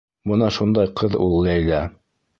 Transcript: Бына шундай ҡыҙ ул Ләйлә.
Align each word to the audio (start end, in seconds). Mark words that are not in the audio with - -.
Бына 0.29 0.47
шундай 0.55 0.89
ҡыҙ 1.03 1.19
ул 1.27 1.37
Ләйлә. 1.49 1.87